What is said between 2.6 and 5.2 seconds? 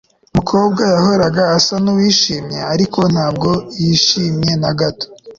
ariko ntabwo yishimye na gato